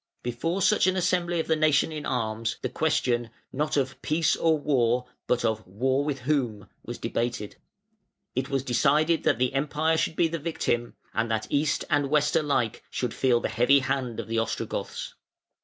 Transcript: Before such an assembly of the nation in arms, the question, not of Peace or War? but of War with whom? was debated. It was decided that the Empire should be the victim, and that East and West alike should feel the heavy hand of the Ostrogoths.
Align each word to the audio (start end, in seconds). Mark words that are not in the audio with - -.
Before 0.23 0.63
such 0.63 0.87
an 0.87 0.95
assembly 0.97 1.39
of 1.39 1.45
the 1.45 1.55
nation 1.55 1.91
in 1.91 2.07
arms, 2.07 2.57
the 2.63 2.69
question, 2.69 3.29
not 3.53 3.77
of 3.77 4.01
Peace 4.01 4.35
or 4.35 4.57
War? 4.57 5.05
but 5.27 5.45
of 5.45 5.63
War 5.67 6.03
with 6.03 6.21
whom? 6.21 6.67
was 6.83 6.97
debated. 6.97 7.55
It 8.33 8.49
was 8.49 8.63
decided 8.63 9.21
that 9.25 9.37
the 9.37 9.53
Empire 9.53 9.97
should 9.97 10.15
be 10.15 10.27
the 10.27 10.39
victim, 10.39 10.95
and 11.13 11.29
that 11.29 11.45
East 11.51 11.85
and 11.87 12.09
West 12.09 12.35
alike 12.35 12.83
should 12.89 13.13
feel 13.13 13.41
the 13.41 13.47
heavy 13.49 13.77
hand 13.81 14.19
of 14.19 14.27
the 14.27 14.39
Ostrogoths. 14.39 15.13